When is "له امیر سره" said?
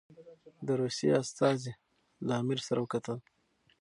2.27-2.79